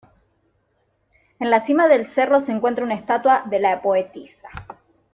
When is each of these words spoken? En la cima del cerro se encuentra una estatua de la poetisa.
En 1.39 1.51
la 1.51 1.59
cima 1.59 1.87
del 1.87 2.05
cerro 2.05 2.41
se 2.41 2.51
encuentra 2.51 2.83
una 2.83 2.95
estatua 2.95 3.43
de 3.45 3.59
la 3.59 3.83
poetisa. 3.83 4.49